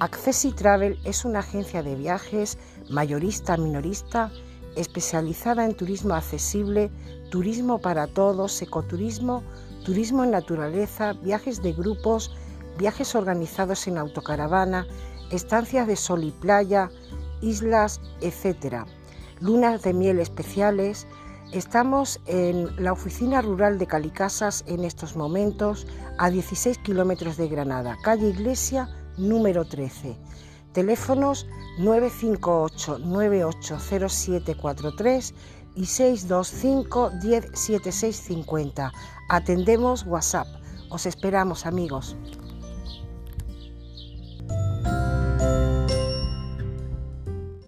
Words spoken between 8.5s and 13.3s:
ecoturismo, turismo en naturaleza, viajes de grupos, viajes